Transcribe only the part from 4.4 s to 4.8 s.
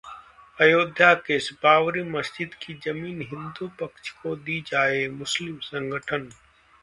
दी